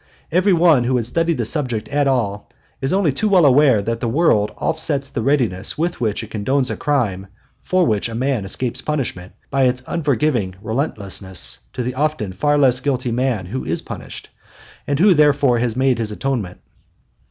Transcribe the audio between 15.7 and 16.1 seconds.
made